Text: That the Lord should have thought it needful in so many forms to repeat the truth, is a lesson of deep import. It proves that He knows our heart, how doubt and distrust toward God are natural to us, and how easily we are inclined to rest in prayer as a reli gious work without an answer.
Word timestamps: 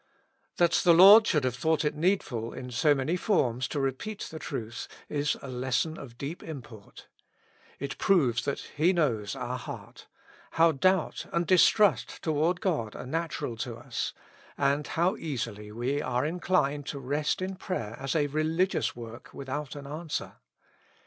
That 0.57 0.81
the 0.83 0.95
Lord 0.95 1.27
should 1.27 1.43
have 1.43 1.53
thought 1.55 1.85
it 1.85 1.93
needful 1.93 2.53
in 2.53 2.71
so 2.71 2.95
many 2.95 3.15
forms 3.15 3.67
to 3.67 3.79
repeat 3.79 4.21
the 4.31 4.39
truth, 4.39 4.87
is 5.09 5.37
a 5.43 5.47
lesson 5.47 5.95
of 5.95 6.17
deep 6.17 6.41
import. 6.41 7.07
It 7.77 7.99
proves 7.99 8.43
that 8.45 8.61
He 8.75 8.93
knows 8.93 9.35
our 9.35 9.59
heart, 9.59 10.07
how 10.53 10.71
doubt 10.71 11.27
and 11.31 11.45
distrust 11.45 12.23
toward 12.23 12.61
God 12.61 12.95
are 12.95 13.05
natural 13.05 13.55
to 13.57 13.75
us, 13.75 14.13
and 14.57 14.87
how 14.87 15.17
easily 15.17 15.71
we 15.71 16.01
are 16.01 16.25
inclined 16.25 16.87
to 16.87 16.99
rest 16.99 17.39
in 17.39 17.55
prayer 17.55 17.95
as 17.99 18.15
a 18.15 18.27
reli 18.27 18.65
gious 18.69 18.95
work 18.95 19.31
without 19.35 19.75
an 19.75 19.85
answer. 19.85 20.37